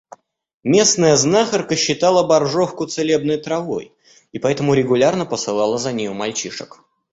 [0.63, 3.93] Местная знахарка считала боржовку целебной травой
[4.31, 6.79] и поэтому регулярно посылала за нею мальчишек.